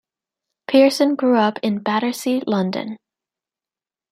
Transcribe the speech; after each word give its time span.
Pearson 0.65 1.15
grew 1.15 1.37
up 1.37 1.59
in 1.61 1.77
Battersea, 1.77 2.41
London. 2.47 2.97